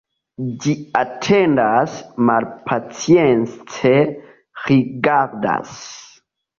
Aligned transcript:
Ĝi 0.61 0.71
atendas, 1.01 1.99
malpacience 2.31 3.95
rigardas. 4.71 5.81